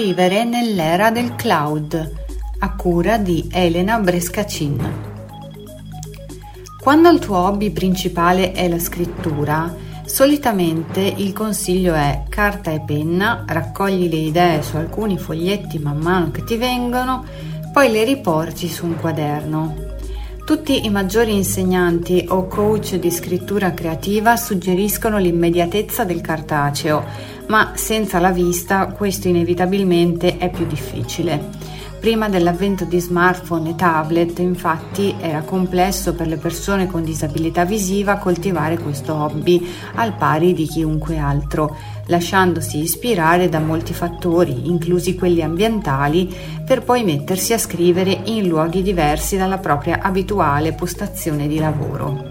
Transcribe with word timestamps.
Scrivere 0.00 0.44
nell'era 0.44 1.10
del 1.10 1.34
cloud, 1.34 2.12
a 2.60 2.74
cura 2.74 3.18
di 3.18 3.46
Elena 3.52 3.98
Brescacin. 3.98 4.94
Quando 6.80 7.10
il 7.10 7.18
tuo 7.18 7.36
hobby 7.36 7.70
principale 7.70 8.52
è 8.52 8.66
la 8.66 8.78
scrittura, 8.78 9.76
solitamente 10.06 11.00
il 11.00 11.34
consiglio 11.34 11.92
è 11.92 12.22
carta 12.30 12.70
e 12.70 12.80
penna, 12.80 13.44
raccogli 13.46 14.08
le 14.08 14.16
idee 14.16 14.62
su 14.62 14.76
alcuni 14.76 15.18
foglietti 15.18 15.78
man 15.78 15.98
mano 15.98 16.30
che 16.30 16.44
ti 16.44 16.56
vengono, 16.56 17.22
poi 17.70 17.92
le 17.92 18.02
riporti 18.02 18.68
su 18.68 18.86
un 18.86 18.96
quaderno. 18.96 19.89
Tutti 20.50 20.84
i 20.84 20.90
maggiori 20.90 21.32
insegnanti 21.32 22.26
o 22.28 22.48
coach 22.48 22.96
di 22.96 23.08
scrittura 23.12 23.72
creativa 23.72 24.36
suggeriscono 24.36 25.16
l'immediatezza 25.18 26.02
del 26.02 26.20
cartaceo, 26.20 27.04
ma 27.46 27.74
senza 27.76 28.18
la 28.18 28.32
vista 28.32 28.86
questo 28.88 29.28
inevitabilmente 29.28 30.38
è 30.38 30.50
più 30.50 30.66
difficile. 30.66 31.50
Prima 32.00 32.30
dell'avvento 32.30 32.86
di 32.86 32.98
smartphone 32.98 33.70
e 33.70 33.74
tablet, 33.74 34.38
infatti, 34.38 35.14
era 35.20 35.42
complesso 35.42 36.14
per 36.14 36.28
le 36.28 36.38
persone 36.38 36.86
con 36.86 37.04
disabilità 37.04 37.66
visiva 37.66 38.16
coltivare 38.16 38.78
questo 38.78 39.14
hobby 39.14 39.70
al 39.96 40.14
pari 40.14 40.54
di 40.54 40.66
chiunque 40.66 41.18
altro, 41.18 41.76
lasciandosi 42.06 42.78
ispirare 42.78 43.50
da 43.50 43.60
molti 43.60 43.92
fattori, 43.92 44.70
inclusi 44.70 45.14
quelli 45.14 45.42
ambientali, 45.42 46.34
per 46.64 46.84
poi 46.84 47.04
mettersi 47.04 47.52
a 47.52 47.58
scrivere 47.58 48.22
in 48.24 48.48
luoghi 48.48 48.80
diversi 48.80 49.36
dalla 49.36 49.58
propria 49.58 49.98
abituale 50.00 50.72
postazione 50.72 51.48
di 51.48 51.58
lavoro. 51.58 52.29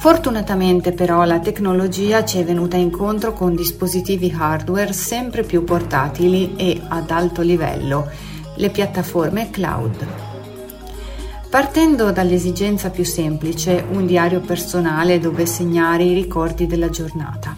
Fortunatamente 0.00 0.92
però 0.92 1.24
la 1.24 1.40
tecnologia 1.40 2.24
ci 2.24 2.38
è 2.38 2.44
venuta 2.44 2.78
incontro 2.78 3.34
con 3.34 3.54
dispositivi 3.54 4.34
hardware 4.34 4.94
sempre 4.94 5.42
più 5.42 5.62
portatili 5.62 6.56
e 6.56 6.80
ad 6.88 7.10
alto 7.10 7.42
livello, 7.42 8.08
le 8.54 8.70
piattaforme 8.70 9.50
cloud. 9.50 10.06
Partendo 11.50 12.12
dall'esigenza 12.12 12.88
più 12.88 13.04
semplice, 13.04 13.84
un 13.90 14.06
diario 14.06 14.40
personale 14.40 15.18
dove 15.18 15.44
segnare 15.44 16.04
i 16.04 16.14
ricordi 16.14 16.66
della 16.66 16.88
giornata. 16.88 17.54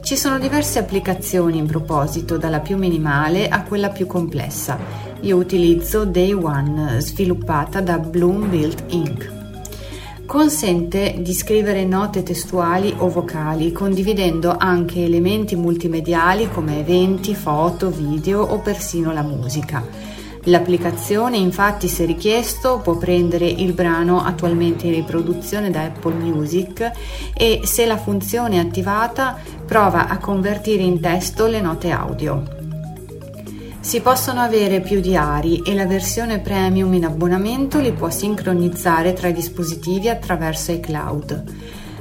Ci 0.00 0.16
sono 0.16 0.38
diverse 0.38 0.78
applicazioni 0.78 1.58
in 1.58 1.66
proposito, 1.66 2.38
dalla 2.38 2.60
più 2.60 2.78
minimale 2.78 3.48
a 3.50 3.64
quella 3.64 3.90
più 3.90 4.06
complessa. 4.06 4.78
Io 5.20 5.36
utilizzo 5.36 6.06
Day 6.06 6.32
One, 6.32 7.02
sviluppata 7.02 7.82
da 7.82 7.98
Bloom 7.98 8.48
Built 8.48 8.84
Inc. 8.94 9.43
Consente 10.26 11.16
di 11.18 11.32
scrivere 11.34 11.84
note 11.84 12.22
testuali 12.22 12.92
o 12.96 13.08
vocali, 13.08 13.72
condividendo 13.72 14.56
anche 14.58 15.04
elementi 15.04 15.54
multimediali 15.54 16.48
come 16.48 16.80
eventi, 16.80 17.34
foto, 17.34 17.90
video 17.90 18.40
o 18.40 18.58
persino 18.58 19.12
la 19.12 19.22
musica. 19.22 19.84
L'applicazione 20.44 21.36
infatti 21.36 21.88
se 21.88 22.04
richiesto 22.04 22.80
può 22.82 22.96
prendere 22.96 23.46
il 23.46 23.72
brano 23.74 24.24
attualmente 24.24 24.86
in 24.86 24.94
riproduzione 24.94 25.70
da 25.70 25.82
Apple 25.82 26.14
Music 26.14 26.90
e 27.34 27.60
se 27.64 27.86
la 27.86 27.96
funzione 27.96 28.56
è 28.56 28.58
attivata 28.58 29.38
prova 29.64 30.08
a 30.08 30.18
convertire 30.18 30.82
in 30.82 31.00
testo 31.00 31.46
le 31.46 31.60
note 31.60 31.90
audio. 31.90 32.63
Si 33.84 34.00
possono 34.00 34.40
avere 34.40 34.80
più 34.80 34.98
diari 34.98 35.60
e 35.62 35.74
la 35.74 35.84
versione 35.84 36.38
premium 36.40 36.94
in 36.94 37.04
abbonamento 37.04 37.80
li 37.80 37.92
può 37.92 38.08
sincronizzare 38.08 39.12
tra 39.12 39.28
i 39.28 39.34
dispositivi 39.34 40.08
attraverso 40.08 40.72
iCloud. 40.72 41.44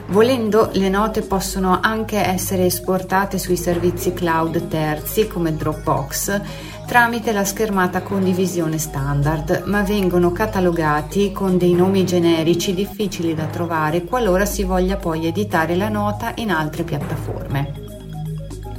Volendo, 0.08 0.70
le 0.75 0.88
note 0.88 1.23
possono 1.23 1.81
anche 1.81 2.25
essere 2.25 2.67
esportate 2.67 3.38
sui 3.38 3.58
servizi 3.58 4.14
cloud 4.14 4.70
terzi 4.70 5.28
come 5.28 5.58
Dropbox 5.58 6.42
tramite 6.88 7.34
la 7.34 7.44
schermata 7.44 8.02
condivisione 8.02 8.78
standard, 8.78 9.63
ma 9.66 9.81
vengono 9.84 10.31
catalogati 10.31 11.34
con 11.34 11.58
dei 11.58 11.74
nomi 11.74 12.06
generici 12.06 12.74
difficili 12.74 13.35
da 13.35 13.46
trovare 13.47 14.06
qualora 14.06 14.46
si 14.46 14.63
voglia 14.63 14.96
poi 14.96 15.28
editare 15.28 15.75
la 15.75 15.90
nota 15.90 16.31
in 16.35 16.50
altre 16.50 16.84
piattaforme. 16.84 17.83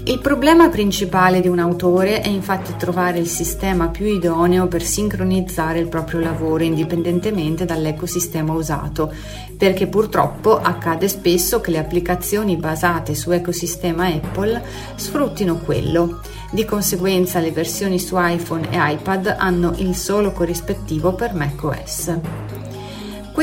Il 0.07 0.19
problema 0.19 0.69
principale 0.69 1.41
di 1.41 1.49
un 1.49 1.59
autore 1.59 2.21
è 2.21 2.29
infatti 2.29 2.75
trovare 2.77 3.19
il 3.19 3.27
sistema 3.27 3.89
più 3.89 4.05
idoneo 4.05 4.67
per 4.67 4.83
sincronizzare 4.83 5.79
il 5.79 5.89
proprio 5.89 6.21
lavoro 6.21 6.63
indipendentemente 6.63 7.65
dall'ecosistema 7.65 8.53
usato, 8.53 9.11
perché 9.57 9.87
purtroppo 9.87 10.59
accade 10.59 11.09
spesso 11.09 11.63
che 11.63 11.71
le 11.71 11.79
applicazioni 11.79 12.57
basate 12.57 13.15
su 13.15 13.31
ecosistema 13.31 14.09
Apple 14.09 14.63
sfruttino 14.95 15.57
quello. 15.61 16.21
Di 16.51 16.67
conseguenza 16.67 17.41
le 17.41 17.51
versioni 17.51 17.99
su 17.99 18.17
iPhone 18.19 18.69
e 18.69 18.77
iPad 18.77 19.35
hanno 19.39 19.73
il 19.79 19.95
solo 19.95 20.33
corrispettivo 20.33 21.15
per 21.15 21.33
macOS. 21.33 22.19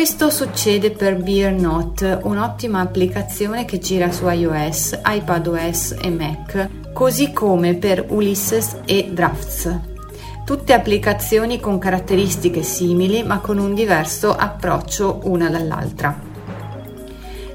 Questo 0.01 0.31
succede 0.31 0.89
per 0.89 1.15
Beer 1.15 1.53
Not, 1.53 2.21
un'ottima 2.23 2.79
applicazione 2.79 3.65
che 3.65 3.77
gira 3.77 4.11
su 4.11 4.27
iOS, 4.27 4.99
iPadOS 5.05 5.97
e 6.01 6.09
Mac, 6.09 6.91
così 6.91 7.31
come 7.31 7.75
per 7.75 8.07
Ulysses 8.09 8.77
e 8.85 9.11
Drafts. 9.13 9.79
Tutte 10.43 10.73
applicazioni 10.73 11.59
con 11.59 11.77
caratteristiche 11.77 12.63
simili 12.63 13.21
ma 13.21 13.41
con 13.41 13.59
un 13.59 13.75
diverso 13.75 14.35
approccio 14.35 15.19
una 15.25 15.51
dall'altra. 15.51 16.19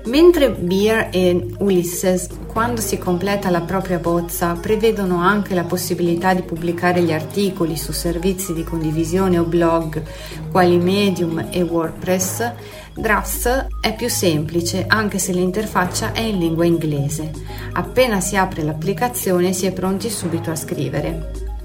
Mentre 0.04 0.50
Beer 0.52 1.08
e 1.10 1.48
Ulysses, 1.58 2.28
quando 2.56 2.80
si 2.80 2.96
completa 2.96 3.50
la 3.50 3.60
propria 3.60 3.98
bozza, 3.98 4.54
prevedono 4.54 5.18
anche 5.18 5.54
la 5.54 5.64
possibilità 5.64 6.32
di 6.32 6.40
pubblicare 6.40 7.02
gli 7.02 7.12
articoli 7.12 7.76
su 7.76 7.92
servizi 7.92 8.54
di 8.54 8.64
condivisione 8.64 9.38
o 9.38 9.44
blog 9.44 10.02
quali 10.50 10.78
Medium 10.78 11.48
e 11.50 11.60
WordPress, 11.60 12.52
Drafts 12.94 13.66
è 13.78 13.94
più 13.94 14.08
semplice 14.08 14.86
anche 14.88 15.18
se 15.18 15.32
l'interfaccia 15.32 16.12
è 16.12 16.20
in 16.20 16.38
lingua 16.38 16.64
inglese. 16.64 17.30
Appena 17.74 18.20
si 18.20 18.36
apre 18.36 18.62
l'applicazione 18.62 19.52
si 19.52 19.66
è 19.66 19.72
pronti 19.72 20.08
subito 20.08 20.50
a 20.50 20.56
scrivere. 20.56 21.55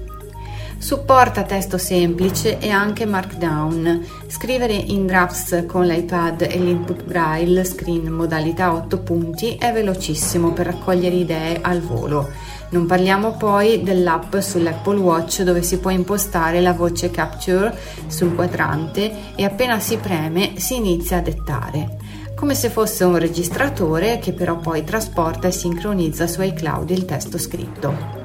Supporta 0.82 1.44
testo 1.44 1.78
semplice 1.78 2.58
e 2.58 2.68
anche 2.68 3.06
Markdown. 3.06 4.04
Scrivere 4.26 4.72
in 4.72 5.06
drafts 5.06 5.64
con 5.68 5.86
l'iPad 5.86 6.40
e 6.42 6.58
l'input 6.58 7.04
braille 7.04 7.62
screen 7.62 8.08
modalità 8.08 8.74
8 8.74 8.98
punti 8.98 9.54
è 9.54 9.72
velocissimo 9.72 10.52
per 10.52 10.66
raccogliere 10.66 11.14
idee 11.14 11.60
al 11.60 11.82
volo. 11.82 12.28
Non 12.70 12.86
parliamo 12.86 13.36
poi 13.36 13.84
dell'app 13.84 14.36
sull'Apple 14.38 14.98
Watch 14.98 15.42
dove 15.42 15.62
si 15.62 15.78
può 15.78 15.90
impostare 15.90 16.60
la 16.60 16.72
voce 16.72 17.12
capture 17.12 17.78
sul 18.08 18.34
quadrante 18.34 19.36
e 19.36 19.44
appena 19.44 19.78
si 19.78 19.98
preme 19.98 20.54
si 20.56 20.74
inizia 20.74 21.18
a 21.18 21.20
dettare 21.20 21.96
come 22.34 22.56
se 22.56 22.70
fosse 22.70 23.04
un 23.04 23.18
registratore 23.18 24.18
che 24.18 24.32
però 24.32 24.56
poi 24.56 24.82
trasporta 24.82 25.46
e 25.46 25.52
sincronizza 25.52 26.26
su 26.26 26.42
iCloud 26.42 26.90
il 26.90 27.04
testo 27.04 27.38
scritto. 27.38 28.21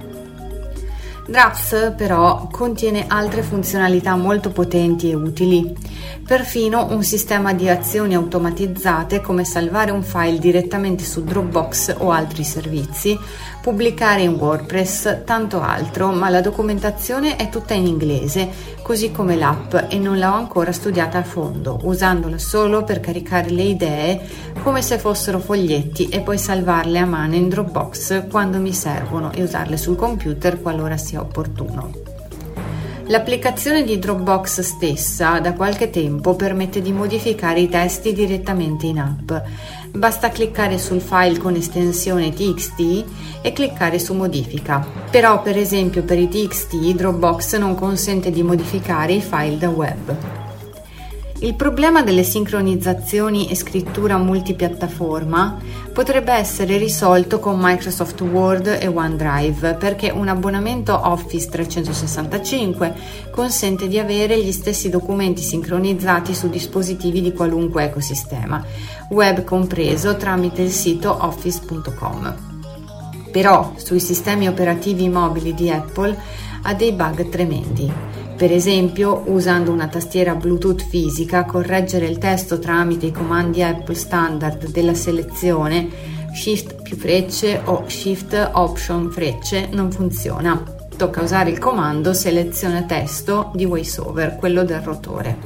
Drafts 1.29 1.93
però 1.97 2.47
contiene 2.49 3.03
altre 3.05 3.41
funzionalità 3.41 4.15
molto 4.15 4.49
potenti 4.51 5.09
e 5.09 5.13
utili, 5.13 5.75
perfino 6.25 6.87
un 6.89 7.03
sistema 7.03 7.53
di 7.53 7.67
azioni 7.67 8.15
automatizzate 8.15 9.19
come 9.19 9.43
salvare 9.43 9.91
un 9.91 10.03
file 10.03 10.39
direttamente 10.39 11.03
su 11.03 11.25
Dropbox 11.25 11.95
o 11.97 12.11
altri 12.11 12.45
servizi, 12.45 13.19
pubblicare 13.61 14.21
in 14.21 14.35
WordPress, 14.35 15.25
tanto 15.25 15.59
altro, 15.59 16.11
ma 16.13 16.29
la 16.29 16.39
documentazione 16.39 17.35
è 17.35 17.49
tutta 17.49 17.73
in 17.73 17.87
inglese, 17.87 18.75
così 18.81 19.11
come 19.11 19.35
l'app 19.35 19.75
e 19.89 19.97
non 19.97 20.17
l'ho 20.17 20.31
ancora 20.31 20.71
studiata 20.71 21.17
a 21.17 21.23
fondo, 21.23 21.77
usandola 21.83 22.37
solo 22.37 22.85
per 22.85 23.01
caricare 23.01 23.49
le 23.49 23.63
idee 23.63 24.21
come 24.63 24.81
se 24.81 24.97
fossero 24.97 25.39
foglietti 25.39 26.07
e 26.07 26.21
poi 26.21 26.37
salvarle 26.37 26.99
a 26.99 27.05
mano 27.05 27.35
in 27.35 27.49
Dropbox 27.49 28.27
quando 28.29 28.59
mi 28.59 28.73
servono 28.73 29.33
e 29.33 29.43
usarle 29.43 29.75
sul 29.75 29.97
computer 29.97 30.61
qualora 30.61 30.95
sia 30.95 31.16
opportuno. 31.17 31.91
L'applicazione 33.09 33.85
di 33.85 33.99
Dropbox 33.99 34.59
stessa 34.59 35.39
da 35.39 35.53
qualche 35.53 35.89
tempo 35.89 36.35
permette 36.35 36.81
di 36.81 36.91
modificare 36.91 37.61
i 37.61 37.69
testi 37.69 38.11
direttamente 38.11 38.85
in 38.85 38.99
app. 38.99 39.31
Basta 39.91 40.29
cliccare 40.29 40.77
sul 40.77 40.99
file 40.99 41.37
con 41.37 41.55
estensione 41.55 42.33
TXT 42.33 43.05
e 43.41 43.53
cliccare 43.53 43.97
su 43.97 44.13
modifica. 44.13 44.85
Però 45.09 45.41
per 45.41 45.57
esempio 45.57 46.03
per 46.03 46.19
i 46.19 46.27
TXT 46.27 46.93
Dropbox 46.95 47.55
non 47.55 47.75
consente 47.75 48.29
di 48.29 48.43
modificare 48.43 49.13
i 49.13 49.21
file 49.21 49.57
da 49.57 49.69
web. 49.69 50.46
Il 51.39 51.53
problema 51.53 52.01
delle 52.01 52.23
sincronizzazioni 52.23 53.47
e 53.47 53.55
scrittura 53.55 54.17
multipiattaforma 54.17 55.59
potrebbe 55.93 56.33
essere 56.33 56.77
risolto 56.77 57.37
con 57.37 57.59
Microsoft 57.61 58.19
Word 58.21 58.65
e 58.81 58.87
OneDrive 58.87 59.75
perché 59.75 60.09
un 60.09 60.29
abbonamento 60.29 60.99
Office 60.99 61.47
365 61.47 62.95
consente 63.29 63.87
di 63.87 63.99
avere 63.99 64.43
gli 64.43 64.51
stessi 64.51 64.89
documenti 64.89 65.43
sincronizzati 65.43 66.33
su 66.33 66.49
dispositivi 66.49 67.21
di 67.21 67.33
qualunque 67.33 67.83
ecosistema, 67.83 68.65
web 69.09 69.43
compreso 69.43 70.17
tramite 70.17 70.63
il 70.63 70.71
sito 70.71 71.15
office.com. 71.21 72.35
Però 73.31 73.73
sui 73.75 73.99
sistemi 73.99 74.47
operativi 74.47 75.07
mobili 75.07 75.53
di 75.53 75.69
Apple 75.69 76.17
ha 76.63 76.73
dei 76.73 76.93
bug 76.93 77.29
tremendi. 77.29 78.06
Per 78.37 78.51
esempio, 78.51 79.23
usando 79.25 79.71
una 79.71 79.87
tastiera 79.87 80.35
Bluetooth 80.35 80.87
fisica, 80.87 81.43
correggere 81.45 82.05
il 82.05 82.19
testo 82.19 82.59
tramite 82.59 83.07
i 83.07 83.11
comandi 83.11 83.63
Apple 83.63 83.95
standard 83.95 84.69
della 84.69 84.93
selezione 84.93 85.89
Shift 86.37 86.83
più 86.83 86.95
frecce 86.97 87.59
o 87.65 87.85
Shift 87.87 88.51
Option 88.53 89.09
frecce 89.09 89.69
non 89.71 89.91
funziona. 89.91 90.63
Tocca 90.95 91.23
usare 91.23 91.49
il 91.49 91.57
comando 91.57 92.13
selezione 92.13 92.85
testo 92.85 93.49
di 93.55 93.65
VoiceOver, 93.65 94.35
quello 94.35 94.63
del 94.63 94.81
rotore. 94.81 95.37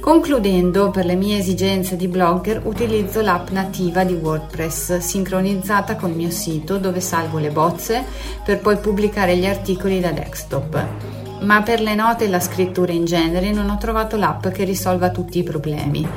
Concludendo, 0.00 0.90
per 0.90 1.04
le 1.04 1.14
mie 1.14 1.38
esigenze 1.38 1.94
di 1.94 2.08
blogger 2.08 2.62
utilizzo 2.64 3.20
l'app 3.20 3.50
nativa 3.50 4.02
di 4.02 4.14
WordPress 4.14 4.98
sincronizzata 4.98 5.94
col 5.94 6.12
mio 6.12 6.30
sito 6.30 6.76
dove 6.78 7.00
salvo 7.00 7.38
le 7.38 7.50
bozze 7.50 8.04
per 8.44 8.58
poi 8.58 8.78
pubblicare 8.78 9.36
gli 9.36 9.46
articoli 9.46 10.00
da 10.00 10.10
desktop. 10.10 11.23
Ma 11.40 11.62
per 11.62 11.80
le 11.80 11.94
note 11.94 12.24
e 12.24 12.28
la 12.28 12.40
scrittura 12.40 12.92
in 12.92 13.04
genere 13.04 13.52
non 13.52 13.70
ho 13.70 13.76
trovato 13.78 14.16
l'app 14.16 14.48
che 14.48 14.64
risolva 14.64 15.10
tutti 15.10 15.38
i 15.38 15.42
problemi. 15.42 16.08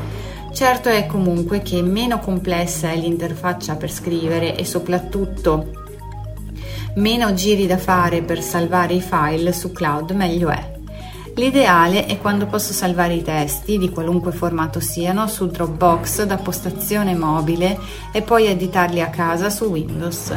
Certo 0.54 0.90
è 0.90 1.06
comunque 1.06 1.62
che 1.62 1.82
meno 1.82 2.20
complessa 2.20 2.90
è 2.90 2.96
l'interfaccia 2.96 3.76
per 3.76 3.92
scrivere 3.92 4.56
e 4.56 4.66
soprattutto 4.66 5.72
meno 6.96 7.34
giri 7.34 7.68
da 7.68 7.78
fare 7.78 8.24
per 8.24 8.42
salvare 8.42 8.96
i 8.96 9.02
file 9.02 9.54
su 9.54 9.72
cloud 9.72 10.12
meglio 10.12 10.50
è. 10.50 10.76
L'ideale 11.36 12.08
è 12.08 12.18
quando 12.18 12.48
posso 12.48 12.74
salvare 12.74 13.14
i 13.14 13.22
testi, 13.22 13.78
di 13.78 13.92
qualunque 13.92 14.32
formato 14.32 14.80
siano, 14.80 15.28
su 15.28 15.46
Dropbox 15.46 16.24
da 16.24 16.38
postazione 16.38 17.14
mobile 17.14 17.78
e 18.12 18.24
poi 18.24 18.48
editarli 18.48 19.02
a 19.02 19.10
casa 19.10 19.52
su 19.52 19.66
Windows. 19.66 20.34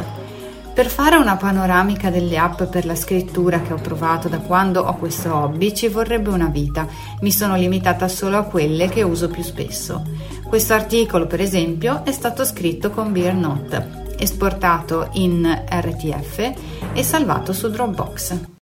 Per 0.73 0.89
fare 0.89 1.17
una 1.17 1.35
panoramica 1.35 2.09
delle 2.09 2.37
app 2.37 2.63
per 2.63 2.85
la 2.85 2.95
scrittura 2.95 3.61
che 3.61 3.73
ho 3.73 3.77
provato 3.77 4.29
da 4.29 4.39
quando 4.39 4.81
ho 4.81 4.95
questo 4.95 5.35
hobby 5.35 5.75
ci 5.75 5.89
vorrebbe 5.89 6.29
una 6.29 6.47
vita, 6.47 6.87
mi 7.19 7.31
sono 7.31 7.55
limitata 7.55 8.07
solo 8.07 8.37
a 8.37 8.43
quelle 8.43 8.87
che 8.87 9.03
uso 9.03 9.27
più 9.27 9.43
spesso. 9.43 10.01
Questo 10.47 10.73
articolo, 10.73 11.27
per 11.27 11.41
esempio, 11.41 12.05
è 12.05 12.11
stato 12.11 12.45
scritto 12.45 12.89
con 12.89 13.11
BeerNote, 13.11 14.15
esportato 14.17 15.09
in 15.13 15.45
RTF 15.69 16.53
e 16.93 17.03
salvato 17.03 17.51
su 17.51 17.69
Dropbox. 17.69 18.60